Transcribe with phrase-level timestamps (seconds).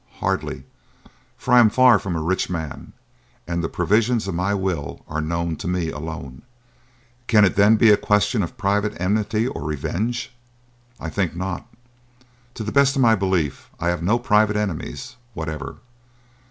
[0.13, 0.63] Hardly;
[1.37, 2.93] for I am far from a rich man,
[3.47, 6.41] and the provisions of my will are known to me alone.
[7.27, 10.33] Can it then be a question of private enmity or revenge?
[10.99, 11.67] I think not.
[12.55, 15.75] To the best of my belief I have no private enemies whatever.